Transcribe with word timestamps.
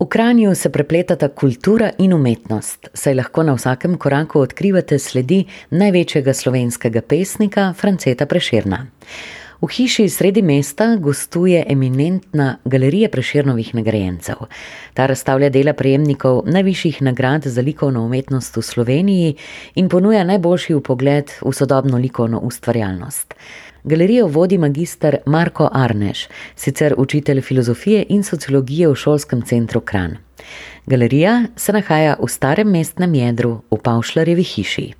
V 0.00 0.06
Kranju 0.08 0.54
se 0.54 0.70
prepletata 0.72 1.28
kultura 1.28 1.90
in 1.98 2.12
umetnost, 2.12 2.88
saj 2.94 3.14
lahko 3.14 3.42
na 3.42 3.52
vsakem 3.52 3.98
koraku 4.00 4.40
odkrivate 4.40 4.96
sledi 4.98 5.42
največjega 5.70 6.32
slovenskega 6.34 7.02
pesnika 7.02 7.66
Franceta 7.76 8.26
Preširna. 8.26 8.78
V 9.60 9.68
hiši 9.68 10.08
sredi 10.08 10.42
mesta 10.42 10.96
gostuje 10.96 11.60
eminentna 11.68 12.56
galerija 12.64 13.10
Preširnovih 13.12 13.74
nagrajencev. 13.74 14.46
Ta 14.94 15.06
razstavlja 15.06 15.50
dela 15.52 15.72
prejemnikov 15.76 16.42
najvišjih 16.46 17.02
nagrad 17.02 17.44
za 17.44 17.60
likovno 17.60 18.04
umetnost 18.04 18.56
v 18.56 18.62
Sloveniji 18.62 19.34
in 19.74 19.88
ponuja 19.88 20.24
najboljši 20.24 20.80
pogled 20.80 21.30
v 21.44 21.52
sodobno 21.52 21.98
likovno 21.98 22.40
ustvarjalnost. 22.40 23.34
Galerijo 23.84 24.26
vodi 24.26 24.58
magister 24.58 25.16
Marko 25.26 25.68
Arneš, 25.72 26.28
sicer 26.56 26.94
učitelj 26.98 27.40
filozofije 27.40 28.04
in 28.08 28.22
sociologije 28.22 28.88
v 28.88 28.94
šolskem 28.94 29.42
centru 29.42 29.80
Kran. 29.80 30.16
Galerija 30.86 31.42
se 31.56 31.72
nahaja 31.72 32.16
v 32.22 32.28
starem 32.28 32.70
mestnem 32.70 33.14
jedru 33.14 33.60
v 33.70 33.78
Pavšlarjevi 33.82 34.42
hiši. 34.42 34.92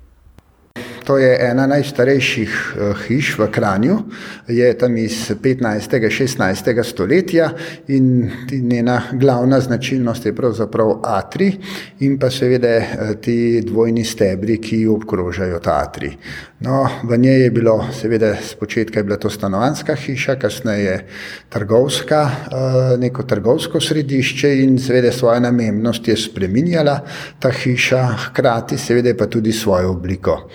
To 1.05 1.17
je 1.17 1.31
ena 1.49 1.65
najstarejših 1.67 2.51
eh, 2.51 2.93
hiš 3.07 3.33
v 3.39 3.47
Kranju, 3.51 3.97
je 4.47 4.67
tam 4.77 4.97
iz 4.97 5.31
15. 5.43 5.95
in 5.97 6.09
16. 6.09 6.83
stoletja 6.83 7.49
in 7.87 8.31
njena 8.51 9.01
glavna 9.11 9.59
značilnost 9.59 10.25
je 10.25 10.35
pravzaprav 10.35 10.99
atri 11.03 11.51
in 11.99 12.19
pa 12.19 12.29
seveda 12.29 12.67
eh, 12.67 12.85
ti 13.21 13.61
dvojni 13.65 14.05
stebri, 14.05 14.57
ki 14.61 14.87
obkrožajo 14.87 15.59
ta 15.59 15.81
atri. 15.83 16.13
No, 16.61 16.85
v 17.03 17.17
njej 17.17 17.41
je 17.41 17.51
bilo, 17.51 17.87
seveda, 17.89 18.35
spočetka 18.37 18.99
je 18.99 19.03
bila 19.03 19.17
to 19.17 19.29
stanovanska 19.29 19.95
hiša, 19.95 20.35
kasneje 20.35 21.07
trgovska, 21.49 22.21
eh, 22.21 22.97
neko 22.97 23.23
trgovsko 23.23 23.81
središče 23.81 24.51
in 24.63 24.77
seveda 24.79 25.11
svojo 25.11 25.39
namembnost 25.39 26.07
je 26.07 26.17
spreminjala 26.17 26.99
ta 27.39 27.49
hiša, 27.49 28.03
hkrati 28.25 28.77
seveda 28.77 29.15
pa 29.17 29.25
tudi 29.25 29.51
svojo 29.51 29.89
obliko. 29.89 30.49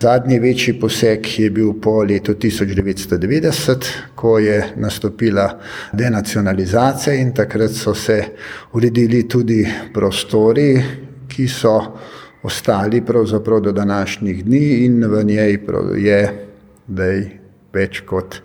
Zadnji 0.00 0.38
večji 0.38 0.80
poseg 0.80 1.28
je 1.38 1.50
bil 1.50 1.74
po 1.82 2.02
letu 2.02 2.34
1990, 2.34 3.84
ko 4.14 4.38
je 4.38 4.64
nastopila 4.76 5.60
denacionalizacija 5.92 7.14
in 7.14 7.34
takrat 7.34 7.70
so 7.70 7.94
se 7.94 8.24
uredili 8.72 9.28
tudi 9.28 9.68
prostori, 9.92 10.82
ki 11.28 11.48
so 11.48 11.98
ostali 12.42 13.00
pravzaprav 13.06 13.60
do 13.60 13.72
današnjih 13.72 14.44
dni 14.44 14.84
in 14.84 15.04
v 15.04 15.24
njej 15.24 15.58
je 15.96 16.46
dej, 16.86 17.26
več 17.72 18.00
kot 18.00 18.40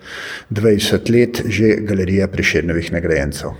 20 0.51 1.11
let 1.11 1.41
že 1.45 1.75
galerija 1.81 2.27
Prešernovih 2.27 2.91
nagrajencev. 2.93 3.55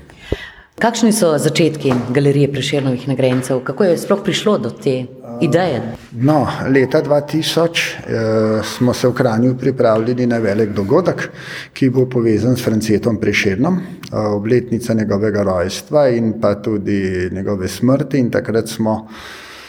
Kakšni 0.76 1.14
so 1.16 1.38
začetki 1.40 1.94
galerije 2.12 2.50
Prešernovih 2.52 3.08
nagrajencev? 3.08 3.62
Kako 3.64 3.84
je 3.84 3.98
sploh 3.98 4.20
prišlo 4.24 4.58
do 4.58 4.70
te 4.70 5.06
ideje? 5.42 5.80
No, 6.12 6.48
leta 6.68 7.00
2000 7.04 7.64
eh, 7.64 8.64
smo 8.64 8.94
se 8.94 9.08
v 9.08 9.14
Kranju 9.14 9.56
pripravljali 9.58 10.26
na 10.28 10.38
velik 10.38 10.76
dogodek, 10.76 11.30
ki 11.74 11.90
bo 11.90 12.06
povezan 12.10 12.58
s 12.58 12.64
Francetom 12.64 13.18
Prešernom, 13.20 13.80
eh, 13.80 14.18
obletnica 14.18 14.94
njegovega 14.94 15.44
rojstva 15.44 16.10
in 16.10 16.34
pa 16.42 16.56
tudi 16.56 17.30
njegove 17.32 17.68
smrti. 17.68 18.20
In 18.20 18.32
takrat 18.32 18.68
smo 18.68 19.08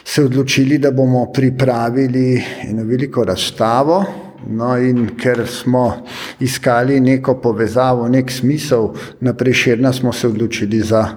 se 0.06 0.24
odločili, 0.24 0.78
da 0.78 0.90
bomo 0.90 1.32
pripravili 1.32 2.44
eno 2.68 2.84
veliko 2.84 3.24
razstavo. 3.24 4.04
No, 4.48 4.76
in 4.78 5.08
ker 5.18 5.40
smo 5.48 6.06
iskali 6.40 7.00
neko 7.00 7.34
povezavo, 7.42 8.06
nek 8.08 8.30
smisel 8.30 8.92
na 9.20 9.34
preširna, 9.34 9.92
smo 9.92 10.12
se 10.12 10.28
odločili 10.28 10.80
za 10.80 11.08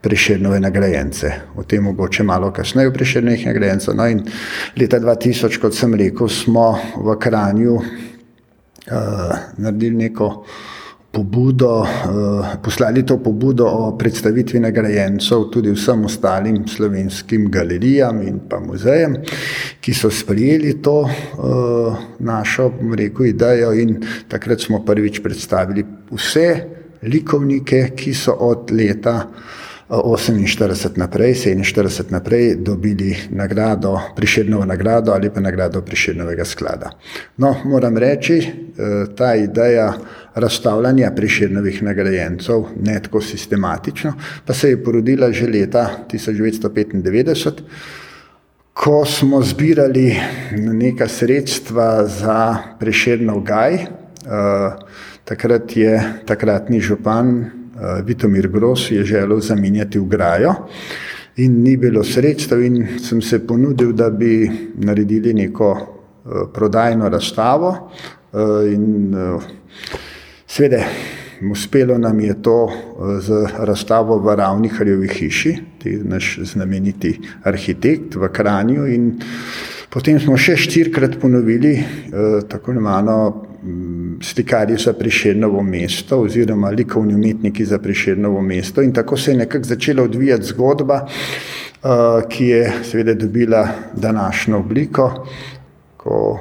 preširnove 0.00 0.60
nagrajence. 0.60 1.32
O 1.56 1.62
tem 1.62 1.84
mogoče 1.84 2.22
malo 2.22 2.52
kasneje 2.52 2.88
v 2.88 2.94
preširnih 2.94 3.46
nagrajencev. 3.46 3.96
No, 3.96 4.06
in 4.08 4.24
leta 4.80 5.00
2000, 5.00 5.60
kot 5.60 5.76
sem 5.76 5.94
rekel, 5.94 6.28
smo 6.28 6.78
v 6.96 7.18
Kranju 7.20 7.74
uh, 7.74 7.84
naredili 9.58 10.08
neko 10.08 10.30
pobudo, 11.12 11.84
eh, 11.84 12.56
poslali 12.62 13.02
to 13.02 13.18
pobudo 13.18 13.66
o 13.66 13.96
predstavitvi 13.98 14.60
nagrajencev 14.60 15.48
tudi 15.52 15.72
vsem 15.72 16.04
ostalim 16.04 16.66
slovenskim 16.68 17.50
galerijam 17.50 18.22
in 18.22 18.40
pa 18.48 18.60
muzejem, 18.60 19.16
ki 19.80 19.94
so 19.94 20.10
sprijeli 20.10 20.82
to 20.82 21.08
eh, 21.08 21.96
našo 22.18 22.72
rekel, 22.96 23.26
idejo 23.26 23.72
in 23.72 23.96
takrat 24.28 24.60
smo 24.60 24.84
prvič 24.84 25.22
predstavili 25.22 25.84
vse 26.10 26.48
likovnike, 27.02 27.90
ki 27.96 28.14
so 28.14 28.32
od 28.32 28.70
leta 28.70 29.28
48 29.88 30.98
naprej, 30.98 31.34
47 31.34 32.12
naprej 32.12 32.56
dobili 32.56 33.16
nagrado, 33.30 34.00
priširnovo 34.16 34.64
nagrado 34.64 35.12
ali 35.12 35.30
pa 35.30 35.40
nagrado 35.40 35.80
priširnovega 35.82 36.44
sklada. 36.44 36.90
No, 37.36 37.56
moram 37.64 37.96
reči, 37.96 38.38
eh, 38.38 39.06
ta 39.16 39.34
ideja 39.34 39.94
razstavljanja 40.34 41.10
priširnovih 41.16 41.82
nagrajencev 41.82 42.64
ne 42.80 43.02
tako 43.02 43.20
sistematično, 43.20 44.12
pa 44.46 44.54
se 44.54 44.70
je 44.70 44.84
porodila 44.84 45.32
že 45.32 45.46
leta 45.46 45.90
1995, 46.08 47.62
ko 48.74 49.04
smo 49.04 49.42
zbirali 49.42 50.16
neka 50.52 51.08
sredstva 51.08 52.06
za 52.06 52.56
priširnov 52.80 53.40
gaj. 53.40 53.74
Uh, 54.28 54.74
takrat 55.24 55.76
je 55.76 56.02
takratni 56.26 56.80
župan 56.80 57.57
Vitomir 58.04 58.48
Gros 58.48 58.90
je 58.90 59.04
želel 59.04 59.40
zamenjati 59.40 59.98
v 59.98 60.04
grajo 60.04 60.54
in 61.36 61.62
ni 61.62 61.76
bilo 61.76 62.04
sredstev 62.04 62.62
in 62.62 62.98
sem 62.98 63.22
se 63.22 63.46
ponudil, 63.46 63.92
da 63.92 64.10
bi 64.10 64.50
naredili 64.74 65.34
neko 65.34 65.70
uh, 65.70 66.32
prodajno 66.54 67.08
razstavo 67.08 67.68
uh, 68.32 68.72
in 68.72 69.14
Sveda, 70.48 70.80
uspelo 71.50 71.98
nam 71.98 72.20
je 72.20 72.42
to 72.42 72.70
eh, 72.70 73.20
z 73.20 73.46
razstavo 73.58 74.18
v 74.18 74.34
Ravni 74.36 74.68
Hrjovi 74.68 75.08
hiši, 75.08 75.56
ti 75.78 76.00
naš 76.04 76.38
znameniti 76.42 77.20
arhitekt 77.44 78.14
v 78.14 78.28
Kranju 78.32 78.86
in 78.86 79.20
potem 79.90 80.20
smo 80.20 80.36
še 80.36 80.56
štirikrat 80.56 81.18
ponovili 81.20 81.74
eh, 81.78 81.84
tako 82.48 82.72
imenovano 82.72 83.16
mm, 83.62 84.20
slikarji 84.22 84.76
za 84.76 84.92
priširnovo 84.92 85.62
mesto 85.62 86.20
oziroma 86.26 86.70
likovni 86.70 87.14
umetniki 87.14 87.64
za 87.64 87.78
priširnovo 87.78 88.42
mesto 88.42 88.82
in 88.82 88.92
tako 88.92 89.16
se 89.16 89.32
je 89.32 89.38
nekako 89.44 89.64
začela 89.64 90.02
odvijati 90.02 90.52
zgodba, 90.52 91.06
eh, 91.06 91.88
ki 92.28 92.46
je 92.46 92.72
seveda 92.84 93.14
dobila 93.14 93.68
današnjo 93.94 94.58
obliko, 94.58 95.26
ko 95.96 96.40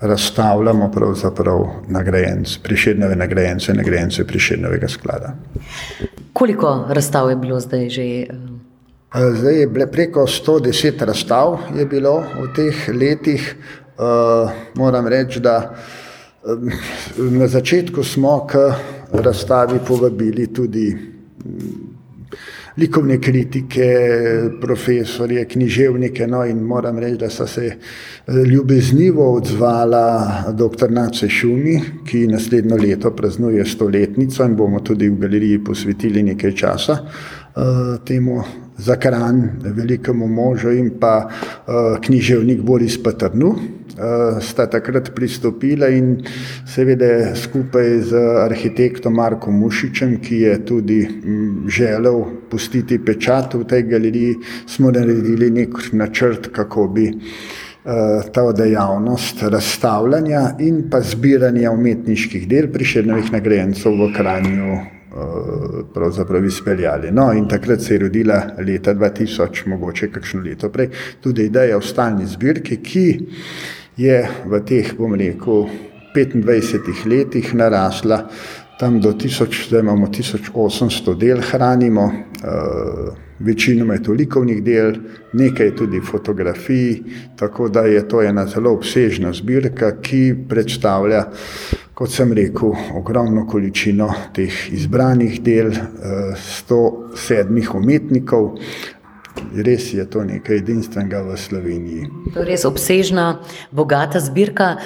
razstavljamo 0.00 0.90
pravzaprav 0.94 1.64
nagrajenc, 1.88 2.58
priširnove 2.62 3.16
nagrajence, 3.16 3.74
nagrajence 3.74 4.26
priširnovega 4.26 4.88
sklada. 4.88 5.34
Koliko 6.32 6.86
razstav 6.88 7.30
je 7.30 7.36
bilo 7.36 7.60
zdaj 7.60 7.88
že? 7.88 8.26
Eh? 9.14 9.18
Eh, 9.20 9.34
zdaj 9.34 9.60
je 9.60 9.66
bilo 9.66 9.86
preko 9.86 10.26
110 10.26 11.04
razstav 11.04 11.58
je 11.76 11.86
bilo 11.86 12.20
v 12.20 12.54
teh 12.54 12.88
letih. 12.88 13.56
Uh, 13.98 14.50
moram 14.74 15.06
reči, 15.06 15.40
da 15.40 15.74
um, 16.44 16.70
na 17.38 17.46
začetku 17.48 18.04
smo 18.04 18.46
k 18.46 18.54
razstavi 19.12 19.78
povabili 19.88 20.46
tudi 20.54 20.96
likovne 22.76 23.20
kritike, 23.20 23.88
profesorje, 24.60 25.44
književnike. 25.44 26.26
No, 26.26 26.44
in 26.44 26.62
moram 26.62 26.98
reči, 26.98 27.16
da 27.16 27.30
so 27.30 27.46
se 27.46 27.66
eh, 27.66 28.32
ljubeznivo 28.32 29.32
odzvala 29.34 30.44
dr. 30.52 30.90
Nace 30.90 31.28
Šumi, 31.28 31.80
ki 32.06 32.26
naslednjo 32.26 32.76
leto 32.76 33.10
praznuje 33.10 33.64
stoletnico 33.66 34.44
in 34.44 34.56
bomo 34.56 34.80
tudi 34.80 35.08
v 35.08 35.18
galeriji 35.18 35.64
posvetili 35.64 36.22
nekaj 36.22 36.54
časa 36.54 36.98
uh, 37.02 38.04
temu 38.04 38.42
zakran 38.78 39.50
velikemu 39.60 40.26
možu 40.26 40.70
in 40.70 40.90
pa 41.00 41.26
uh, 41.26 41.98
književnik 42.00 42.62
Boris 42.62 43.02
Patrnu. 43.02 43.48
Uh, 43.98 44.38
sta 44.42 44.68
takrat 44.70 45.10
pristopila 45.14 45.88
in 45.90 46.20
seveda 46.66 47.34
skupaj 47.34 47.88
z 48.06 48.20
arhitektom 48.44 49.16
Markom 49.18 49.56
Mušičem, 49.58 50.20
ki 50.22 50.36
je 50.44 50.52
tudi 50.64 50.98
m, 51.02 51.64
želel 51.66 52.22
pustiti 52.50 53.00
pečat 53.02 53.54
v 53.58 53.64
tej 53.66 53.82
galeriji, 53.90 54.36
smo 54.70 54.92
naredili 54.94 55.50
nek 55.50 55.74
načrt, 55.92 56.46
kako 56.54 56.86
bi 56.94 57.08
uh, 57.10 58.22
ta 58.30 58.44
dejavnost 58.52 59.42
razstavljanja 59.42 60.44
in 60.62 60.84
pa 60.90 61.00
zbiranja 61.02 61.74
umetniških 61.74 62.46
del 62.48 62.70
priširnovih 62.70 63.32
nagrajencev 63.34 63.98
v 63.98 64.12
Kranju 64.14 64.78
Eh, 64.78 64.97
pravzaprav 65.94 66.44
izpeljali. 66.44 67.10
No, 67.12 67.32
in 67.32 67.48
takrat 67.48 67.80
se 67.80 67.94
je 67.94 67.98
rodila 67.98 68.42
leta 68.66 68.94
2000, 68.94 69.66
mogoče 69.66 70.10
kakšno 70.12 70.42
leto 70.44 70.70
prej, 70.72 70.90
tudi 71.20 71.48
ideja 71.48 71.76
o 71.76 71.80
stalni 71.80 72.26
zbirki, 72.26 72.80
ki 72.82 73.06
je 73.96 74.22
v 74.46 74.64
teh, 74.64 74.94
bom 74.98 75.14
rekel, 75.14 75.68
25 76.14 77.06
letih 77.06 77.54
narasla 77.54 78.24
tam 78.78 79.00
do 79.00 79.12
1000, 79.12 79.68
zdaj 79.68 79.80
imamo 79.80 80.06
1800 80.06 81.14
del, 81.18 81.40
hranimo, 81.42 82.04
uh, 82.04 83.14
večinoma 83.38 83.94
je 83.94 84.02
to 84.02 84.12
likovnih 84.12 84.62
del, 84.62 84.94
nekaj 85.32 85.74
tudi 85.76 86.00
fotografij, 86.00 87.02
tako 87.36 87.68
da 87.68 87.80
je 87.80 88.08
to 88.08 88.22
ena 88.22 88.46
zelo 88.46 88.72
obsežna 88.72 89.32
zbirka, 89.32 89.96
ki 90.02 90.34
predstavlja, 90.48 91.24
kot 91.98 92.12
sem 92.14 92.32
rekel, 92.32 92.76
ogromno 92.94 93.42
količino 93.46 94.06
teh 94.34 94.54
izbranih 94.72 95.40
del, 95.42 95.72
uh, 95.74 96.36
107 96.38 97.74
umetnikov. 97.74 98.52
Res 99.66 99.92
je 99.94 100.04
to 100.10 100.22
nekaj 100.26 100.60
edinstvenega 100.62 101.24
v 101.26 101.36
Sloveniji. 101.38 102.06
To 102.34 102.42
je 102.42 102.46
res 102.46 102.64
obsežna, 102.66 103.40
bogata 103.74 104.22
zbirka. 104.22 104.76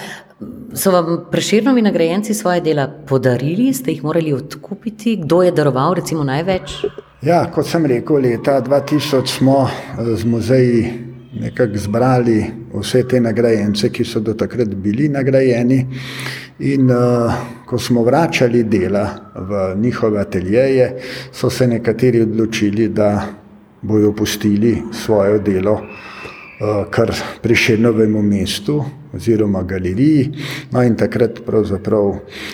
So 0.74 0.90
vam 0.92 1.26
preširnovi 1.30 1.84
nagrajenci 1.84 2.34
svoje 2.34 2.60
dela 2.64 2.88
podarili, 2.88 3.70
ste 3.76 3.92
jih 3.92 4.04
morali 4.04 4.32
odkupiti? 4.32 5.16
Kdo 5.22 5.42
je 5.42 5.52
daroval 5.52 5.94
recimo 6.00 6.24
največ? 6.24 6.80
Ja, 7.22 7.44
kot 7.52 7.68
sem 7.68 7.86
rekel, 7.86 8.24
leta 8.24 8.56
2000 8.64 9.28
smo 9.36 9.66
eh, 9.68 10.14
z 10.16 10.24
muzeji 10.24 11.11
nekako 11.40 11.76
zbrali 11.76 12.44
vse 12.74 13.02
te 13.08 13.20
nagrajence, 13.20 13.90
ki 13.92 14.04
so 14.04 14.20
do 14.20 14.34
takrat 14.34 14.74
bili 14.74 15.08
nagrajeni. 15.08 15.86
In 16.58 16.90
uh, 16.90 17.32
ko 17.66 17.78
smo 17.78 18.04
vračali 18.04 18.62
dela 18.64 19.32
v 19.34 19.74
njihove 19.80 20.20
ateljeje, 20.20 20.96
so 21.32 21.50
se 21.50 21.66
nekateri 21.66 22.20
odločili, 22.20 22.88
da 22.88 23.26
bojo 23.82 24.10
opustili 24.10 24.82
svoje 24.92 25.38
delo 25.38 25.72
uh, 25.72 26.84
kar 26.90 27.14
priširnovemu 27.42 28.22
mestu, 28.22 28.84
oziroma 29.14 29.62
galeriji. 29.62 30.30
No, 30.70 30.82
in 30.82 30.96
takrat 30.96 31.40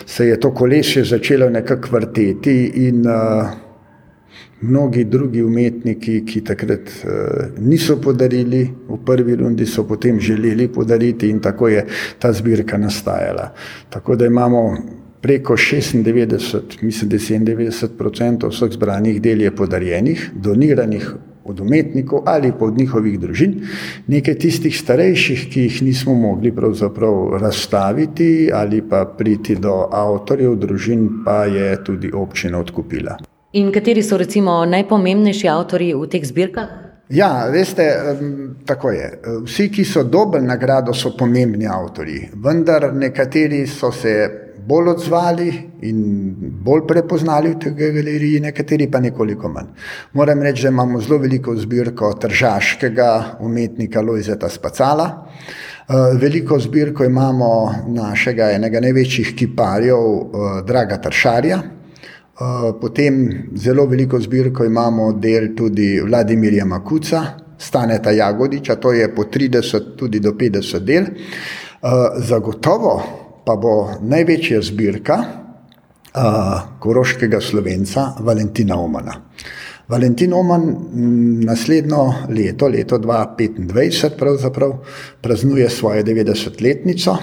se 0.06 0.26
je 0.26 0.40
to 0.40 0.54
kolesje 0.54 1.04
začelo 1.04 1.50
nekako 1.50 1.88
vrteti, 1.90 2.72
in 2.74 3.06
uh, 3.06 3.67
mnogi 4.60 5.04
drugi 5.04 5.42
umetniki, 5.42 6.22
ki 6.26 6.44
takrat 6.44 6.90
uh, 7.04 7.58
niso 7.58 8.00
podarili 8.00 8.64
v 8.88 8.98
prvi 9.04 9.36
rundi, 9.36 9.66
so 9.66 9.86
potem 9.86 10.20
želeli 10.20 10.68
podariti, 10.68 11.30
in 11.30 11.40
tako 11.40 11.68
je 11.68 11.86
ta 12.18 12.32
zbirka 12.32 12.78
nastajala. 12.78 13.52
Tako 13.90 14.16
da 14.16 14.26
imamo. 14.26 14.76
Preko 15.20 15.56
96, 15.56 16.82
mislim, 16.82 17.10
da 17.10 17.16
97% 17.16 18.48
vseh 18.50 18.70
zbranih 18.70 19.16
del 19.22 19.40
je 19.42 19.50
podarjenih, 19.50 20.30
doniranih 20.34 21.08
od 21.44 21.60
umetnikov 21.60 22.22
ali 22.26 22.52
pa 22.58 22.64
od 22.64 22.78
njihovih 22.78 23.20
družin, 23.20 23.54
nekaj 24.06 24.38
tistih 24.38 24.78
starejših, 24.78 25.46
ki 25.52 25.64
jih 25.66 25.80
nismo 25.82 26.14
mogli 26.14 26.52
pravzaprav 26.54 27.38
razstaviti 27.40 28.50
ali 28.54 28.82
pa 28.90 29.04
priti 29.18 29.56
do 29.56 29.88
avtorjev 29.92 30.54
družin, 30.56 31.08
pa 31.24 31.44
je 31.44 31.72
tudi 31.84 32.12
občina 32.12 32.58
odkupila. 32.58 33.18
In 33.52 33.70
kateri 33.72 34.02
so 34.02 34.18
recimo 34.20 34.64
najpomembnejši 34.68 35.48
avtori 35.48 35.94
v 35.96 36.04
teh 36.12 36.24
zbirkah? 36.24 36.68
Ja, 37.08 37.46
veste, 37.48 37.86
tako 38.68 38.90
je. 38.92 39.06
Vsi, 39.46 39.70
ki 39.72 39.84
so 39.88 40.02
dobili 40.04 40.44
nagrado, 40.44 40.92
so 40.92 41.14
pomembni 41.16 41.64
avtori, 41.64 42.18
vendar 42.44 42.90
nekateri 42.92 43.62
so 43.66 43.88
se 43.88 44.12
bolj 44.68 44.90
odzvali 44.92 45.46
in 45.88 46.02
bolj 46.60 46.82
prepoznali 46.90 47.54
v 47.54 47.58
tej 47.62 47.72
galeriji, 47.78 48.42
nekateri 48.44 48.90
pa 48.92 49.00
nekoliko 49.00 49.48
manj. 49.48 49.72
Moram 50.12 50.44
reči, 50.44 50.66
da 50.66 50.74
imamo 50.74 51.00
zelo 51.00 51.18
veliko 51.24 51.56
zbirko 51.56 52.12
tržaškega 52.20 53.38
umetnika 53.40 54.04
Lojzeta 54.04 54.52
Spacala. 54.52 55.08
Eh, 55.88 55.94
veliko 56.20 56.60
zbirko 56.60 57.08
imamo 57.08 57.72
našega 57.96 58.52
enega 58.52 58.84
največjih 58.84 59.32
kiparjev, 59.36 59.96
eh, 59.96 60.62
Draga 60.68 61.00
Tršarja. 61.00 61.62
Eh, 62.38 62.72
potem 62.80 63.48
zelo 63.56 63.86
veliko 63.86 64.20
zbirko 64.20 64.64
imamo 64.64 65.12
del 65.12 65.54
tudi 65.54 66.00
Vladimirja 66.00 66.64
Makuca, 66.64 67.22
Staneta 67.58 68.10
Jagodiča, 68.10 68.76
to 68.76 68.92
je 68.92 69.14
po 69.14 69.24
30 69.24 69.96
tudi 69.96 70.20
do 70.20 70.32
50 70.32 70.78
del. 70.78 71.06
Zagotovo 72.26 73.02
pa 73.46 73.54
bo 73.56 73.88
največja 74.02 74.58
zbirka 74.62 75.16
uh, 75.18 76.78
koroškega 76.82 77.40
slovenca 77.40 78.12
Valentina 78.20 78.76
Omana. 78.80 79.14
Valentin 79.88 80.32
Oman 80.32 80.66
naslednjo 81.46 82.02
leto, 82.28 82.68
leto 82.68 82.98
2025, 82.98 84.10
pravzaprav 84.18 84.74
praznuje 85.20 85.70
svojo 85.70 86.02
90-letnico 86.02 87.16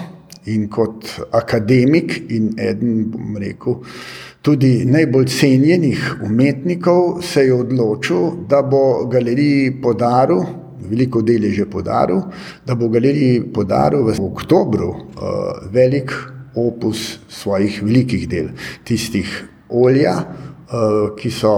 in 0.46 0.66
kot 0.70 1.06
akademik 1.30 2.16
in 2.28 2.50
eden, 2.58 3.04
bom 3.10 3.36
rekel, 3.38 3.78
tudi 4.46 4.84
najbolj 4.86 5.26
cenjenih 5.26 6.20
umetnikov 6.22 7.18
se 7.22 7.48
je 7.48 7.54
odločil, 7.54 8.46
da 8.46 8.62
bo 8.62 9.04
galeriji 9.10 9.72
podaril 9.82 10.44
veliko 10.86 11.22
del 11.22 11.44
je 11.44 11.52
že 11.52 11.66
podaril, 11.70 12.20
da 12.66 12.74
bo 12.74 12.88
galeriji 12.88 13.42
podaril 13.54 14.06
v 14.06 14.14
oktobru 14.22 14.88
uh, 14.88 15.00
velik 15.72 16.12
opus 16.54 17.18
svojih 17.28 17.82
velikih 17.82 18.28
del, 18.28 18.52
tistih 18.84 19.26
olja, 19.68 20.14
uh, 20.22 21.10
ki 21.18 21.30
so 21.30 21.56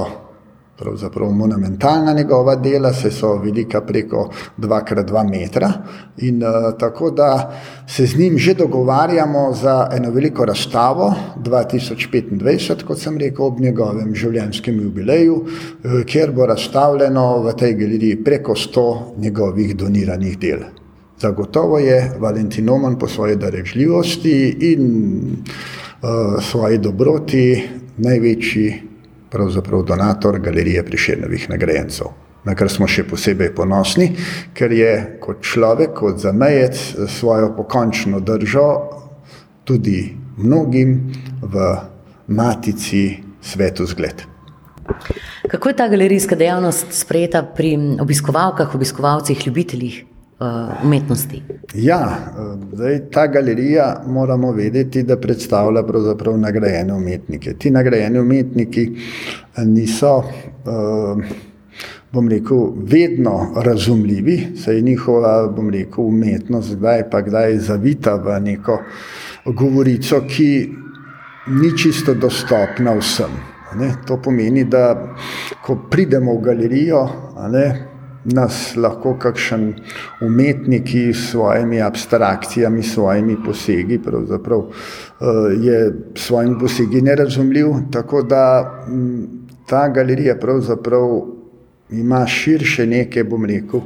pravzaprav 0.79 1.31
monumentalna 1.31 2.13
njegova 2.13 2.57
dela, 2.57 2.93
se 2.93 3.11
so 3.11 3.35
velika 3.37 3.81
preko 3.81 4.31
2x2 4.59 5.31
metra. 5.31 5.73
In 6.19 6.43
uh, 6.43 6.79
tako 6.79 7.11
da 7.11 7.59
se 7.87 8.07
z 8.07 8.19
njim 8.19 8.39
že 8.39 8.55
dogovarjamo 8.55 9.53
za 9.53 9.89
eno 9.93 10.11
veliko 10.11 10.45
razstavo 10.45 11.15
2025, 11.45 12.85
kot 12.85 12.99
sem 12.99 13.19
rekel, 13.19 13.45
ob 13.45 13.61
njegovem 13.61 14.15
življenjskem 14.15 14.81
jubileju, 14.81 15.35
uh, 15.35 16.03
kjer 16.07 16.33
bo 16.33 16.47
razstavljeno 16.47 17.43
v 17.43 17.57
tej 17.59 17.75
galeriji 17.75 18.25
preko 18.25 18.55
100 18.55 18.99
njegovih 19.19 19.77
doniranih 19.77 20.39
del. 20.39 20.61
Zagotovo 21.21 21.79
je 21.79 22.13
Valentin 22.19 22.69
Oman 22.69 22.99
po 22.99 23.09
svoji 23.09 23.37
darežljivosti 23.37 24.57
in 24.61 24.85
uh, 26.03 26.43
svoji 26.43 26.79
dobroti 26.79 27.63
največji 27.97 28.88
pravzaprav 29.31 29.83
donator 29.83 30.39
galerije 30.41 30.85
priširnovih 30.85 31.51
nagrajencev. 31.51 32.07
Na 32.45 32.55
kar 32.55 32.71
smo 32.71 32.87
še 32.89 33.05
posebej 33.05 33.51
ponosni, 33.55 34.13
ker 34.55 34.73
je 34.73 34.93
kot 35.21 35.43
človek, 35.45 35.93
kot 35.99 36.21
zamejec 36.23 36.79
svojo 37.11 37.51
pokončno 37.57 38.21
držo 38.21 38.69
tudi 39.69 40.17
mnogim 40.39 41.13
v 41.43 41.69
matici 42.29 43.19
svetu 43.43 43.87
zgled. 43.87 44.23
Kako 45.51 45.69
je 45.69 45.77
ta 45.77 45.89
galerijska 45.89 46.37
dejavnost 46.37 46.93
sprejeta 46.93 47.43
pri 47.43 47.75
obiskovalkah, 48.01 48.75
obiskovalcih, 48.75 49.47
ljubiteljih? 49.47 50.05
Uh, 50.40 50.85
umetnosti. 50.85 51.42
Ja, 51.75 52.18
zdaj, 52.73 53.00
ta 53.11 53.26
galerija 53.26 54.02
moramo 54.07 54.52
vedeti, 54.52 55.02
da 55.02 55.16
predstavlja 55.21 55.83
pravzaprav 55.83 56.38
nagrajene 56.38 56.95
umetnike. 56.95 57.54
Ti 57.54 57.71
nagrajeni 57.71 58.18
umetniki 58.18 58.90
eh, 59.57 59.64
niso, 59.64 60.16
uh, 60.16 61.25
bom 62.12 62.28
rekel, 62.28 62.73
vedno 62.76 63.52
razumljivi, 63.57 64.47
saj 64.57 64.75
je 64.75 64.83
njihova, 64.83 65.49
bom 65.57 65.71
rekel, 65.71 66.04
umetnost 66.04 66.76
kdaj 66.76 67.11
pa 67.11 67.21
kdaj 67.21 67.59
zavita 67.59 68.14
v 68.14 68.40
neko 68.40 68.78
govorico, 69.45 70.23
ki 70.28 70.68
ni 71.49 71.76
čisto 71.78 72.14
dostopna 72.14 72.95
vsem. 72.99 73.37
Ne, 73.76 73.92
to 74.07 74.16
pomeni, 74.16 74.64
da 74.64 75.14
ko 75.64 75.76
pridemo 75.90 76.35
v 76.35 76.42
galerijo, 76.42 77.09
ne, 77.52 77.98
nas 78.25 78.77
lahko 78.77 79.15
kakšen 79.19 79.75
umetnik 80.21 80.89
s 81.15 81.31
svojimi 81.31 81.83
abstrakcijami, 81.83 82.83
s 82.83 82.95
svojimi 82.95 83.37
posegi, 83.45 83.99
pravzaprav 84.03 84.61
eh, 84.61 85.25
je 85.61 85.93
s 86.15 86.27
svojimi 86.27 86.59
posegi 86.61 87.03
nerazumljiv. 87.03 87.67
Tako 87.93 88.23
da 88.23 88.45
mm, 88.89 89.25
ta 89.67 89.89
galerija 89.89 90.37
pravzaprav 90.37 91.39
ima 91.91 92.27
širše 92.27 92.87
neke, 92.87 93.25
bom 93.25 93.45
rekel, 93.45 93.81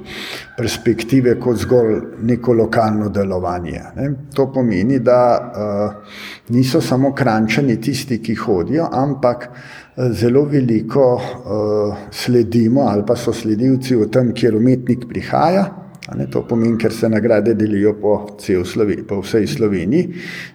perspektive 0.57 1.37
kot 1.41 1.57
zgolj 1.57 2.01
neko 2.23 2.53
lokalno 2.53 3.09
delovanje. 3.09 3.81
Ne. 3.97 4.11
To 4.35 4.49
pomeni, 4.53 4.99
da 4.99 5.21
uh, 5.39 6.15
niso 6.49 6.81
samo 6.81 7.15
krančani 7.15 7.81
tisti, 7.81 8.19
ki 8.23 8.35
hodijo, 8.35 8.89
ampak 8.93 9.49
zelo 9.97 10.45
veliko 10.45 11.15
uh, 11.15 11.97
sledimo 12.11 12.81
ali 12.89 13.03
pa 13.07 13.17
so 13.17 13.33
sledilci 13.33 13.97
v 13.97 14.09
tem, 14.11 14.33
kjer 14.35 14.57
umetnik 14.57 15.09
prihaja. 15.09 15.83
Ne, 16.17 16.27
to 16.27 16.43
pomeni, 16.45 16.75
ker 16.83 16.93
se 16.93 17.09
nagrade 17.09 17.55
delijo 17.55 17.93
po, 18.01 18.15
Sloveniji, 18.43 19.07
po 19.07 19.21
vsej 19.23 19.47
Sloveniji. 19.47 20.09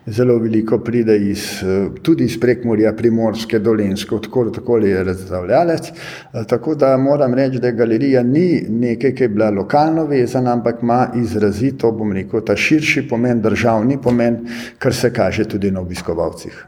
Zelo 0.06 0.36
veliko 0.44 0.80
pride 0.84 1.16
iz, 1.18 1.64
eh, 1.64 1.88
tudi 2.04 2.26
iz 2.28 2.36
prekmorja, 2.40 2.92
primorske, 2.94 3.60
dolenske, 3.60 4.20
tako, 4.24 4.50
tako 4.52 4.78
je 4.78 5.04
razstavljalec. 5.04 5.88
Eh, 5.88 6.44
tako 6.48 6.76
da 6.76 6.98
moram 6.98 7.34
reči, 7.34 7.62
da 7.64 7.72
galerija 7.72 8.24
ni 8.24 8.66
nekaj, 8.70 9.16
ki 9.16 9.24
je 9.24 9.30
bila 9.30 9.50
lokalno 9.50 10.06
vezana, 10.06 10.54
ampak 10.54 10.84
ima 10.84 11.08
izrazito, 11.16 11.92
bom 11.92 12.12
rekel, 12.12 12.44
ta 12.44 12.56
širši 12.56 13.08
pomen, 13.10 13.42
državni 13.42 14.02
pomen, 14.04 14.44
kar 14.78 14.94
se 14.94 15.14
kaže 15.14 15.48
tudi 15.48 15.72
na 15.72 15.82
obiskovalcih. 15.82 16.66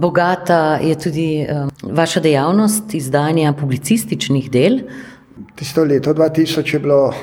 Bogata 0.00 0.78
je 0.82 0.98
tudi 0.98 1.46
um, 1.46 1.70
vaša 1.82 2.20
dejavnost 2.20 2.94
izdanja 2.94 3.52
publicističnih 3.60 4.50
del. 4.50 4.78
Tisto 5.54 5.84
leto 5.84 6.14
2000 6.14 6.74
je 6.74 6.80
bilo 6.80 7.06
uh, 7.06 7.14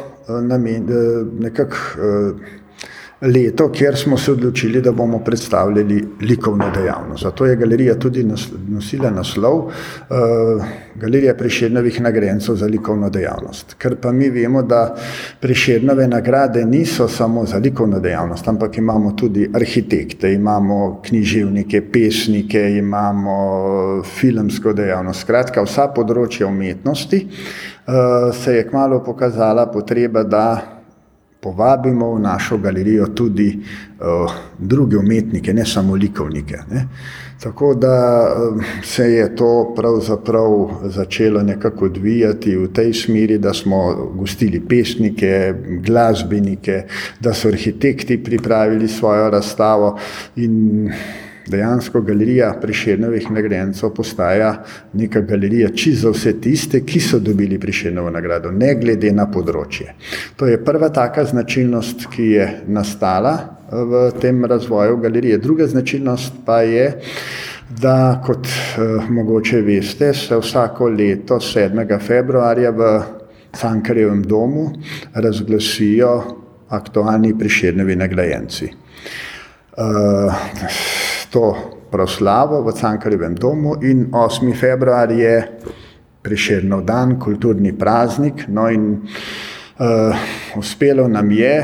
namen, 0.44 0.84
uh, 0.84 1.28
nekako. 1.40 1.78
Leto, 3.22 3.70
kjer 3.70 3.96
smo 3.98 4.18
se 4.18 4.32
odločili, 4.32 4.82
da 4.82 4.92
bomo 4.92 5.20
predstavljali 5.20 6.08
likovno 6.22 6.66
dejavnost. 6.76 7.24
Zato 7.24 7.46
je 7.46 7.56
galerija 7.56 7.96
tudi 8.00 8.24
nosila 8.68 9.10
naslov 9.10 9.58
uh, 9.58 9.72
Galerija 10.96 11.36
Preširnovih 11.38 12.02
nagrajencev 12.02 12.56
za 12.56 12.66
likovno 12.66 13.10
dejavnost. 13.10 13.76
Ker 13.78 13.96
pa 14.02 14.12
mi 14.12 14.30
vemo, 14.30 14.64
da 14.64 14.96
Preširnove 15.40 16.08
nagrade 16.08 16.66
niso 16.66 17.08
samo 17.08 17.46
za 17.46 17.58
likovno 17.58 18.00
dejavnost, 18.00 18.48
ampak 18.48 18.78
imamo 18.78 19.12
tudi 19.12 19.50
arhitekte, 19.54 20.34
imamo 20.34 21.02
književnike, 21.06 21.82
pesnike, 21.92 22.70
imamo 22.78 24.04
filmsko 24.18 24.74
dejavnost. 24.74 25.22
Skratka, 25.22 25.62
vsa 25.62 25.92
področja 25.94 26.48
umetnosti 26.48 27.28
uh, 27.28 28.34
se 28.34 28.58
je 28.58 28.70
kmalo 28.70 29.04
pokazala 29.06 29.70
potreba, 29.72 30.24
da 30.24 30.81
povabimo 31.42 32.14
v 32.16 32.20
našo 32.20 32.58
galerijo 32.58 33.08
tudi 33.08 33.50
uh, 33.58 34.32
druge 34.60 34.98
umetnike, 34.98 35.54
ne 35.54 35.66
samo 35.66 35.96
likovnike. 35.96 36.58
Ne. 36.72 36.88
Tako 37.42 37.74
da 37.74 38.26
uh, 38.26 38.64
se 38.84 39.12
je 39.12 39.36
to 39.36 39.74
pravzaprav 39.76 40.70
začelo 40.84 41.42
nekako 41.44 41.86
odvijati 41.86 42.56
v 42.58 42.68
tej 42.74 42.94
smeri, 42.94 43.38
da 43.38 43.54
smo 43.54 44.12
gostili 44.16 44.62
pesnike, 44.68 45.54
glasbenike, 45.86 46.84
da 47.20 47.34
so 47.34 47.48
arhitekti 47.48 48.24
pripravili 48.24 48.88
svojo 48.88 49.30
razstavo 49.30 49.98
in 50.36 50.92
dejansko 51.48 52.02
galerija 52.02 52.54
Priširnovih 52.62 53.32
nagrajencev 53.32 53.94
postaja 53.96 54.64
neka 54.94 55.22
galerija 55.22 55.70
čisto 55.70 56.02
za 56.02 56.12
vse 56.16 56.34
tiste, 56.42 56.82
ki 56.86 57.00
so 57.00 57.20
dobili 57.20 57.60
Priširnovo 57.60 58.10
nagrado, 58.10 58.52
ne 58.52 58.76
glede 58.76 59.12
na 59.14 59.28
področje. 59.32 59.96
To 60.36 60.48
je 60.50 60.60
prva 60.64 60.90
taka 60.90 61.26
značilnost, 61.26 62.08
ki 62.12 62.28
je 62.36 62.48
nastala 62.68 63.36
v 63.72 64.10
tem 64.22 64.46
razvoju 64.46 64.98
galerije. 64.98 65.38
Druga 65.38 65.68
značilnost 65.68 66.44
pa 66.46 66.62
je, 66.62 66.92
da 67.82 68.22
kot 68.26 68.48
eh, 68.48 69.08
mogoče 69.10 69.62
veste, 69.62 70.14
se 70.14 70.38
vsako 70.38 70.90
leto 70.90 71.40
7. 71.40 72.00
februarja 72.00 72.72
v 72.72 72.92
Cankarjevem 73.52 74.24
domu 74.24 74.72
razglasijo 75.14 76.12
aktualni 76.70 77.34
Priširnovi 77.38 77.96
nagrajenci. 77.96 78.70
Uh, 79.72 80.34
to 81.32 81.56
proslavo 81.92 82.62
v 82.64 82.76
Cankarjevem 82.76 83.36
domu 83.36 83.80
in 83.82 84.12
8. 84.12 84.52
februar 84.56 85.12
je 85.12 85.48
priširnov 86.22 86.84
dan, 86.84 87.16
kulturni 87.20 87.72
praznik. 87.74 88.46
No 88.48 88.68
in 88.68 89.00
uh, 89.00 90.12
uspelo 90.60 91.08
nam 91.08 91.32
je 91.32 91.56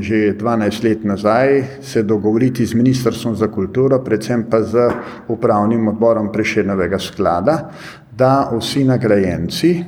že 0.00 0.36
12 0.36 0.84
let 0.84 1.04
nazaj 1.04 1.64
se 1.80 2.02
dogovoriti 2.02 2.66
z 2.66 2.74
Ministrstvom 2.74 3.34
za 3.36 3.48
kulturo, 3.48 3.98
predvsem 4.04 4.44
pa 4.50 4.62
z 4.62 4.90
upravnim 5.28 5.88
odborom 5.88 6.32
Priširnovega 6.32 6.98
sklada, 6.98 7.70
da 8.12 8.50
vsi 8.52 8.84
nagrajenci, 8.84 9.84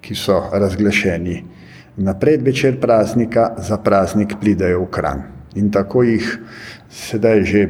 ki 0.00 0.14
so 0.16 0.48
razglašeni 0.52 1.44
na 1.96 2.16
predvečer 2.16 2.80
praznika, 2.80 3.54
za 3.58 3.76
praznik 3.76 4.40
pridajo 4.40 4.88
v 4.88 4.90
kran. 4.90 5.22
In 5.54 5.70
tako 5.70 6.02
jih 6.02 6.24
sedaj 6.88 7.44
že 7.44 7.68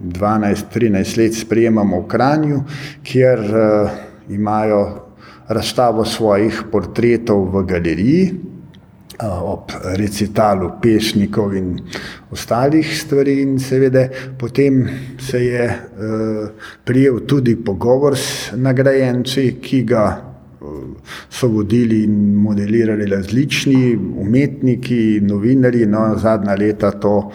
12-13 0.00 1.18
let 1.18 1.34
sprejemamo 1.34 2.00
v 2.00 2.08
Kranju, 2.08 2.62
kjer 3.02 3.38
uh, 3.38 3.90
imajo 4.30 5.10
razstavo 5.48 6.04
svojih 6.04 6.62
portretov 6.72 7.50
v 7.52 7.64
galeriji 7.66 8.24
uh, 8.30 9.42
ob 9.42 9.72
recitalu 9.98 10.70
pesnikov 10.82 11.56
in 11.56 11.74
ostalih 12.30 12.86
stvari 13.00 13.40
in 13.42 13.58
seveda 13.58 14.06
potem 14.38 14.88
se 15.18 15.44
je 15.44 15.68
uh, 15.68 16.48
prijel 16.84 17.20
tudi 17.26 17.56
pogovor 17.56 18.16
s 18.16 18.52
nagrajenci, 18.56 19.56
ki 19.62 19.84
ga 19.84 20.30
so 21.30 21.48
vodili 21.48 22.02
in 22.04 22.34
modelirali 22.34 23.06
različni 23.06 23.96
umetniki, 23.96 25.20
novinari, 25.22 25.86
no 25.86 26.16
zadnja 26.18 26.54
leta 26.54 26.90
to 26.90 27.30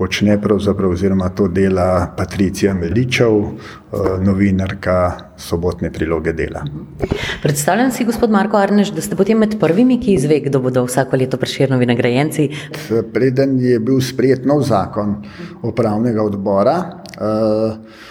počne 0.00 0.38
pravzaprav, 0.40 0.90
oziroma 0.90 1.28
to 1.28 1.44
dela 1.48 2.14
Patricija 2.16 2.72
Meličev, 2.74 3.34
eh, 3.36 3.98
novinarka 4.24 4.96
sobotne 5.36 5.92
priloge 5.92 6.32
dela. 6.32 6.64
Predstavljam 7.42 7.92
si, 7.92 8.04
gospod 8.08 8.30
Marko 8.30 8.56
Arnež, 8.56 8.94
da 8.96 9.04
ste 9.04 9.16
potem 9.16 9.38
med 9.38 9.58
prvimi, 9.60 10.00
ki 10.00 10.14
izve, 10.16 10.40
kdo 10.40 10.62
bodo 10.64 10.86
vsako 10.88 11.20
leto 11.20 11.36
preširnovi 11.36 11.86
nagrajenci. 11.86 12.48
Preden 13.12 13.58
je 13.60 13.78
bil 13.78 14.00
sprejet 14.00 14.46
nov 14.48 14.62
zakon 14.64 15.18
upravnega 15.62 16.24
odbora, 16.24 16.78
uh, 17.20 18.08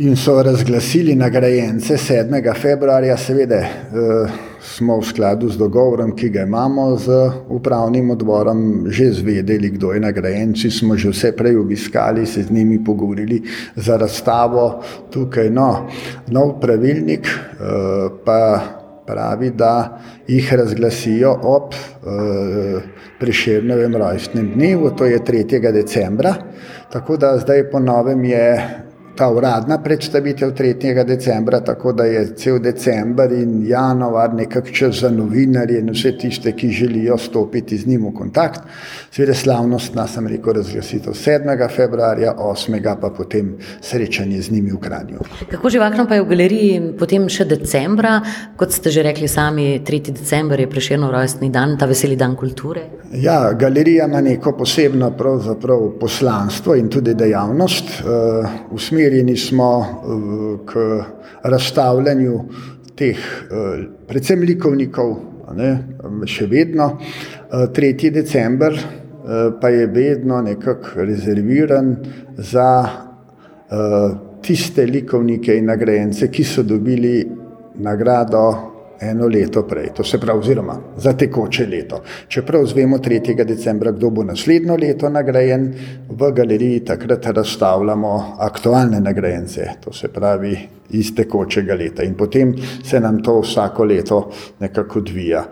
in 0.00 0.16
so 0.16 0.42
razglasili 0.42 1.14
nagrajence 1.14 1.96
7. 1.96 2.54
februarja, 2.60 3.16
seveda 3.16 3.56
eh, 3.56 3.68
smo 4.70 5.00
v 5.00 5.04
skladu 5.04 5.48
z 5.50 5.58
dogovorom, 5.58 6.14
ki 6.14 6.30
ga 6.30 6.46
imamo 6.46 6.94
z 6.96 7.10
upravnim 7.50 8.10
odborom, 8.10 8.86
že 8.86 9.10
zvedeli, 9.12 9.70
kdo 9.74 9.92
je 9.92 10.00
nagrajenci, 10.00 10.70
smo 10.70 10.96
že 10.96 11.10
vse 11.10 11.32
prej 11.34 11.58
obiskali, 11.58 12.26
se 12.26 12.42
z 12.42 12.50
njimi 12.50 12.78
pogovorili 12.84 13.42
za 13.76 13.96
razstavo 13.96 14.82
tukaj. 15.10 15.50
No, 15.50 15.90
nov 16.30 16.60
pravilnik 16.60 17.26
eh, 17.26 18.08
pa 18.24 18.60
pravi, 19.06 19.50
da 19.50 19.98
jih 20.28 20.54
razglasijo 20.54 21.34
ob 21.42 21.74
eh, 21.74 22.80
preširnovem 23.18 23.96
rojstnem 23.96 24.52
dnevu, 24.54 24.94
to 24.94 25.04
je 25.04 25.18
3. 25.18 25.72
decembra, 25.72 26.34
tako 26.92 27.16
da 27.16 27.38
zdaj 27.38 27.70
po 27.70 27.82
novem 27.82 28.24
je 28.24 28.46
ta 29.20 29.28
uradna 29.28 29.76
predstavitev 29.82 30.50
3. 30.56 31.04
decembra, 31.04 31.60
tako 31.60 31.92
da 31.92 32.04
je 32.04 32.22
cel 32.36 32.58
december 32.58 33.32
in 33.32 33.66
januar 33.66 34.34
nekako 34.34 34.68
čas 34.68 35.00
za 35.00 35.10
novinarje 35.10 35.80
in 35.80 35.90
vse 35.92 36.12
tiste, 36.18 36.52
ki 36.56 36.70
želijo 36.70 37.18
stopiti 37.18 37.76
z 37.78 37.86
njim 37.86 38.06
v 38.06 38.14
kontakt. 38.16 38.60
Sveda 39.10 39.34
slavnost, 39.34 39.94
nas 39.94 40.14
sem 40.14 40.26
rekel, 40.26 40.52
razglasitev 40.52 41.12
7. 41.12 41.68
februarja, 41.76 42.32
8. 42.38 42.96
pa 43.00 43.10
potem 43.10 43.58
srečanje 43.80 44.40
z 44.42 44.50
njimi 44.50 44.72
v 44.72 44.80
Kranju. 44.80 45.18
Kako 45.50 45.70
živahno 45.70 46.06
pa 46.08 46.14
je 46.14 46.22
v 46.22 46.28
galeriji 46.28 46.80
potem 46.98 47.28
še 47.28 47.44
decembra, 47.44 48.22
kot 48.56 48.72
ste 48.72 48.90
že 48.90 49.02
rekli 49.02 49.28
sami, 49.28 49.82
3. 49.84 50.14
december 50.16 50.60
je 50.60 50.70
prešeno 50.70 51.12
rojstni 51.12 51.50
dan, 51.50 51.76
ta 51.78 51.86
veseli 51.86 52.16
dan 52.16 52.36
kulture? 52.36 52.86
Ja, 53.12 53.52
galerija 53.52 54.06
ima 54.06 54.20
neko 54.20 54.52
posebno 54.56 55.12
poslanstvo 56.00 56.74
in 56.74 56.88
tudi 56.88 57.14
dejavnost. 57.14 57.84
Uh, 58.00 58.48
usmerjeni 59.10 59.36
smo 59.36 59.80
eh, 59.80 60.66
k 60.66 60.72
razstavljanju 61.42 62.40
teh, 62.94 63.16
eh, 63.16 63.84
predvsem 64.06 64.40
likovnikov, 64.40 65.16
ne, 65.56 65.70
še 66.26 66.46
vedno. 66.46 66.98
3. 67.50 68.06
Eh, 68.06 68.10
december 68.10 68.78
pa 69.60 69.68
je 69.68 69.86
vedno 69.86 70.40
nekako 70.42 71.04
rezerviran 71.04 71.90
za 72.38 72.88
tiste 74.42 74.86
likovnike 74.86 75.54
in 75.54 75.66
nagrajence, 75.68 76.30
ki 76.32 76.44
so 76.44 76.62
dobili 76.62 77.28
nagrado 77.78 78.42
eno 79.00 79.26
leto 79.26 79.62
prej, 79.62 79.88
to 79.96 80.04
se 80.04 80.20
pravi, 80.20 80.38
oziroma 80.38 80.78
za 80.96 81.12
tekoče 81.12 81.66
leto. 81.66 82.02
Čeprav 82.28 82.66
zvemo 82.66 82.98
3. 82.98 83.44
decembra, 83.44 83.92
kdo 83.92 84.10
bo 84.10 84.24
naslednjo 84.24 84.76
leto 84.76 85.08
nagrajen, 85.08 85.74
v 86.08 86.32
galeriji 86.32 86.84
takrat 86.84 87.26
razstavljamo 87.26 88.36
aktualne 88.38 89.00
nagrajence, 89.00 89.68
to 89.84 89.92
se 89.92 90.08
pravi 90.08 90.58
iz 90.90 91.14
tekočega 91.14 91.74
leta. 91.74 92.02
In 92.02 92.14
potem 92.14 92.54
se 92.84 93.00
nam 93.00 93.22
to 93.22 93.40
vsako 93.40 93.84
leto 93.84 94.30
nekako 94.60 94.98
odvija. 94.98 95.44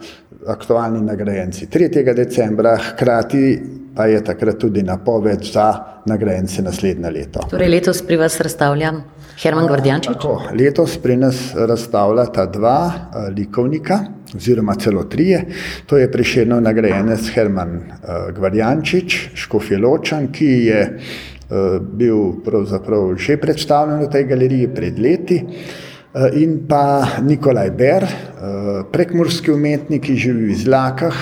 Aktualni 0.47 1.01
nagrajenci 1.01 1.67
3. 1.67 2.15
decembra, 2.15 2.77
hkrati 2.77 3.61
pa 3.99 4.07
je 4.07 4.25
takrat 4.25 4.59
tudi 4.59 4.83
napoved 4.83 5.43
za 5.43 5.75
nagrajence 6.07 6.63
naslednje 6.63 7.11
leto. 7.11 7.41
Torej 7.51 7.69
letos 7.69 8.03
pri 8.03 8.17
vas 8.17 8.41
razstavljam. 8.41 9.18
Herman 9.39 9.67
Gvardjančič? 9.67 10.17
Tako, 10.19 10.51
letos 10.59 10.97
pri 10.99 11.17
nas 11.17 11.55
razstavljata 11.55 12.47
dva 12.47 12.81
uh, 12.91 13.29
likovnika, 13.35 13.99
oziroma 14.35 14.75
celo 14.75 15.05
trije. 15.05 15.45
To 15.87 15.99
je 15.99 16.11
priširno 16.13 16.61
nagrajenec 16.61 17.29
Herman 17.35 17.77
uh, 17.77 18.35
Gvardjančič, 18.35 19.19
Škofjeločan, 19.35 20.33
ki 20.33 20.49
je 20.67 20.81
uh, 20.91 21.79
bil 21.79 22.41
pravzaprav 22.45 23.15
že 23.15 23.37
predstavljen 23.39 24.03
v 24.09 24.11
tej 24.11 24.27
galeriji 24.27 24.73
pred 24.75 24.99
leti. 24.99 25.39
In 26.35 26.67
pa 26.69 27.07
Nikolaj 27.23 27.71
Ber, 27.71 28.07
prekmorski 28.93 29.53
umetnik, 29.53 30.03
ki 30.07 30.17
živi 30.17 30.47
v 30.47 30.55
Izlakah. 30.55 31.19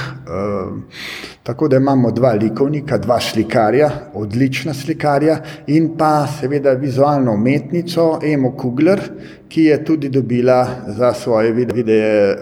Tako 1.43 1.69
da 1.69 1.77
imamo 1.77 2.11
dva 2.11 2.33
likovnika, 2.35 2.99
dva 2.99 3.21
slikarja, 3.21 3.91
odlična 4.15 4.75
slikarja 4.75 5.37
in 5.67 5.93
pa 5.99 6.27
seveda 6.27 6.73
vizualno 6.75 7.35
umetnico 7.35 8.19
Emo 8.23 8.53
Kugler, 8.57 9.01
ki 9.49 9.65
je 9.65 9.85
tudi 9.85 10.09
dobila 10.09 10.67
za 10.87 11.13
svoje 11.15 11.53
videe 11.53 12.37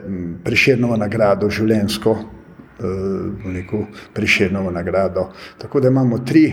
priširno 0.45 0.97
nagrado 0.97 1.51
življensko, 1.51 2.17
neko 3.45 3.85
priširno 4.15 4.71
nagrado. 4.71 5.29
Tako 5.59 5.81
da 5.81 5.89
imamo 5.89 6.19
tri 6.19 6.49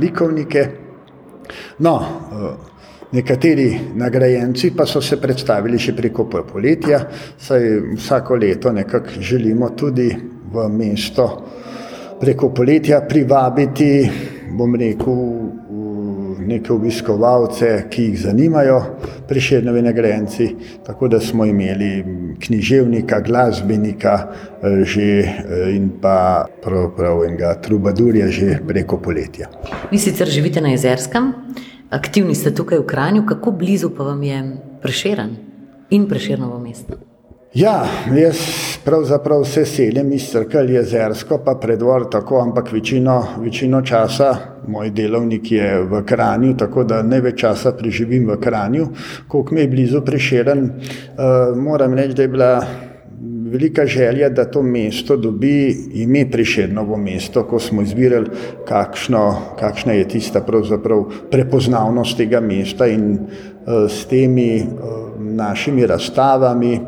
likovnike. 0.00 0.68
No, 1.78 2.00
nekateri 3.12 3.68
nagrajenci 3.94 4.72
pa 4.76 4.86
so 4.86 5.00
se 5.00 5.20
predstavili 5.20 5.78
še 5.78 5.94
preko 5.96 6.24
poletja, 6.26 7.04
saj 7.38 7.68
vsako 7.96 8.34
leto 8.34 8.72
nekako 8.72 9.20
želimo 9.20 9.70
tudi 9.76 10.10
v 10.52 10.68
mesto 10.68 11.28
preko 12.20 12.48
poletja 12.54 13.00
privabiti, 13.08 14.10
bom 14.56 14.74
rekel, 14.74 15.16
neke 16.46 16.72
obiskovalce, 16.72 17.70
ki 17.90 18.02
jih 18.02 18.20
zanimajo 18.20 18.78
priširnovi 19.28 19.82
nagrajenci, 19.82 20.46
tako 20.86 21.08
da 21.08 21.20
smo 21.20 21.44
imeli 21.44 22.04
književnika, 22.40 23.20
glasbenika 23.20 24.18
že 24.84 25.24
in 25.74 25.90
pa 26.02 26.46
pravzaprav 26.62 27.24
enega 27.24 27.54
trubadurja 27.62 28.28
že 28.30 28.60
preko 28.66 29.00
poletja. 29.02 29.50
Vi 29.90 29.98
sicer 29.98 30.30
živite 30.30 30.60
na 30.60 30.68
Jezerskem, 30.68 31.32
aktivni 31.90 32.34
ste 32.34 32.54
tukaj 32.54 32.78
v 32.78 32.86
Kranju, 32.86 33.26
kako 33.26 33.50
blizu 33.50 33.90
pa 33.96 34.04
vam 34.04 34.22
je 34.22 34.56
Prešeren 34.82 35.36
in 35.90 36.08
Prešernovo 36.08 36.58
mesto? 36.58 36.94
Ja, 37.54 37.86
jaz 38.12 38.36
pravzaprav 38.84 39.44
se 39.44 39.64
selim 39.64 40.12
iz 40.12 40.30
Crkelj 40.30 40.74
Jezersko, 40.74 41.38
pa 41.44 41.54
Preddvor 41.54 42.10
tako, 42.10 42.40
ampak 42.40 42.72
večino, 42.72 43.26
večino 43.38 43.82
časa 43.82 44.36
moj 44.68 44.90
delovnik 44.90 45.52
je 45.52 45.82
v 45.82 46.02
Kranju, 46.04 46.56
tako 46.56 46.84
da 46.84 47.02
največ 47.02 47.40
časa 47.40 47.72
preživim 47.72 48.28
v 48.28 48.36
Kranju. 48.40 48.88
Koliko 49.28 49.54
mi 49.54 49.60
je 49.60 49.68
blizu 49.68 50.00
Prešeren, 50.04 50.70
moram 51.56 51.94
reči, 51.94 52.14
da 52.14 52.22
je 52.22 52.28
bila 52.28 52.66
velika 53.50 53.86
želja, 53.86 54.28
da 54.28 54.44
to 54.44 54.62
mesto 54.62 55.16
dobi 55.16 55.76
ime 55.94 56.30
Prešernovo 56.30 56.96
mesto, 56.96 57.44
ko 57.44 57.58
smo 57.58 57.82
izbirali, 57.82 58.30
kakšno, 58.64 59.36
kakšna 59.58 59.92
je 59.92 60.08
tista 60.08 60.44
prepoznavnost 61.30 62.16
tega 62.16 62.40
mesta 62.40 62.86
in 62.86 63.18
s 63.88 64.04
temi 64.06 64.64
našimi 65.18 65.86
razstavami, 65.86 66.80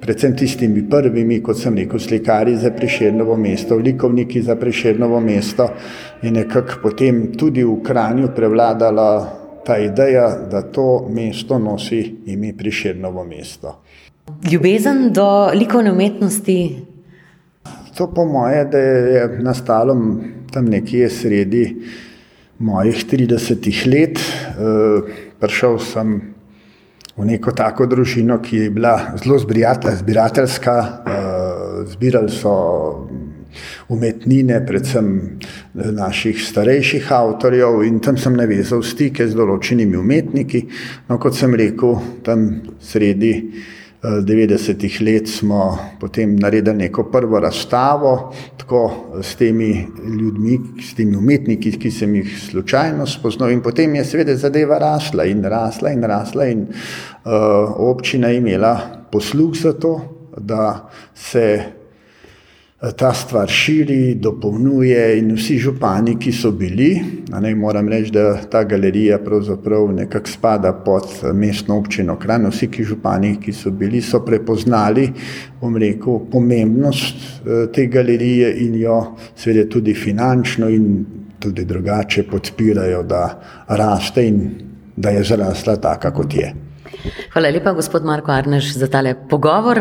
predvsem 0.00 0.36
tistimi 0.36 0.84
prvimi, 0.90 1.40
kot 1.42 1.58
sem 1.58 1.76
rekel, 1.76 1.98
slikarji 1.98 2.56
za 2.56 2.70
Prešernovo 2.70 3.36
mesto, 3.36 3.76
likovniki 3.76 4.42
za 4.42 4.56
Prešernovo 4.56 5.20
mesto, 5.20 5.68
je 6.22 6.30
nekako 6.30 6.80
potem 6.82 7.32
tudi 7.38 7.64
v 7.64 7.80
Kranju 7.82 8.28
prevladala 8.36 9.08
ta 9.66 9.78
ideja, 9.78 10.28
da 10.50 10.62
to 10.62 11.08
mesto 11.10 11.58
nosi 11.58 12.22
ime 12.26 12.52
Prešernovo 12.58 13.24
mesto. 13.24 13.83
Ljubezen 14.24 15.12
do 15.12 15.50
likovne 15.54 15.92
umetnosti? 15.92 16.76
To 17.96 18.06
po 18.14 18.24
moje, 18.24 18.68
je 18.72 19.38
nastalo 19.42 19.96
tam 20.52 20.64
nekje 20.64 21.10
sredi 21.10 21.76
mojih 22.58 23.04
tridesetih 23.04 23.86
let. 23.86 24.20
Prišel 25.40 25.78
sem 25.78 26.14
v 27.16 27.26
neko 27.28 27.52
tako 27.52 27.86
družino, 27.86 28.40
ki 28.42 28.56
je 28.56 28.70
bila 28.70 28.94
zelo 29.20 29.38
zbirateljska, 29.38 30.74
zbirali 31.92 32.32
so 32.32 32.54
umetnine, 33.88 34.64
predvsem 34.66 35.38
naših 35.74 36.40
starejših 36.48 37.12
avtorjev, 37.12 37.84
in 37.84 38.00
tam 38.00 38.16
sem 38.16 38.34
navezal 38.40 38.82
stike 38.82 39.28
z 39.28 39.36
določenimi 39.36 40.00
umetniki. 40.00 40.64
No, 41.08 41.20
kot 41.22 41.36
sem 41.36 41.54
rekel, 41.54 42.00
tam 42.24 42.48
sredi 42.80 43.36
devetdesetih 44.22 44.98
let 45.00 45.28
smo 45.28 45.78
potem 46.00 46.36
naredili 46.36 46.76
neko 46.76 47.04
prvo 47.04 47.40
razstavo, 47.40 48.34
tako 48.56 48.90
s 49.22 49.36
temi 49.36 49.86
ljudmi, 50.20 50.58
s 50.82 50.94
temi 50.94 51.16
umetniki, 51.16 51.72
ki 51.78 51.90
sem 51.90 52.14
jih 52.14 52.34
slučajno 52.50 53.06
spoznal, 53.06 53.50
in 53.50 53.62
potem 53.62 53.94
je 53.94 54.04
seveda 54.04 54.36
zadeva 54.36 54.78
rasla 54.78 55.24
in 55.24 55.44
rasla 55.44 55.90
in 55.90 56.04
rasla 56.04 56.46
in 56.46 56.66
občina 57.76 58.28
je 58.28 58.36
imela 58.36 58.80
posluh 59.12 59.56
za 59.56 59.72
to, 59.72 60.00
da 60.36 60.90
se 61.14 61.62
ta 62.92 63.12
stvar 63.14 63.48
širi, 63.48 64.14
dopolnjuje, 64.14 65.18
in 65.18 65.32
vsi 65.36 65.56
župani, 65.58 66.16
ki 66.20 66.32
so 66.32 66.50
bili, 66.52 66.90
ne, 67.40 67.54
moram 67.54 67.88
reči, 67.88 68.12
da 68.12 68.34
ta 68.50 68.64
galerija 68.68 69.18
pravzaprav 69.24 69.88
nekako 69.94 70.28
spada 70.28 70.72
pod 70.72 71.08
Mestno 71.34 71.78
občino 71.78 72.18
Kranj, 72.18 72.48
vsi 72.50 72.70
ti 72.70 72.84
župani, 72.84 73.36
ki 73.40 73.52
so 73.52 73.70
bili, 73.70 74.02
so 74.02 74.20
prepoznali, 74.24 75.08
bom 75.60 75.76
rekel, 75.76 76.20
pomembnost 76.32 77.44
te 77.72 77.86
galerije 77.86 78.52
in 78.66 78.74
jo 78.82 79.00
seveda 79.36 79.68
tudi 79.70 79.94
finančno 79.94 80.68
in 80.68 81.04
tudi 81.38 81.64
drugače 81.64 82.22
podpirajo, 82.28 83.02
da 83.02 83.24
raste 83.68 84.28
in 84.28 84.44
da 84.96 85.10
je 85.10 85.24
zrasla 85.24 85.76
taka, 85.76 86.12
kot 86.14 86.34
je. 86.34 86.63
Hvala 87.32 87.50
lepa, 87.50 87.72
gospod 87.72 88.04
Marko 88.04 88.32
Arnež, 88.32 88.72
za 88.72 88.88
tale 88.88 89.14
pogovor. 89.14 89.80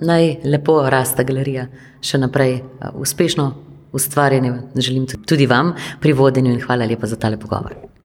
Naj 0.00 0.36
lepo 0.44 0.78
raste 0.90 1.24
galerija 1.24 1.66
še 2.02 2.20
naprej, 2.22 2.60
uspešno 2.94 3.50
ustvarjanje 3.92 4.52
želim 4.76 5.06
tudi 5.26 5.46
vam 5.46 5.74
pri 6.00 6.12
vodenju 6.12 6.52
in 6.52 6.60
hvala 6.60 6.86
lepa 6.86 7.06
za 7.06 7.16
tale 7.16 7.36
pogovor. 7.36 7.91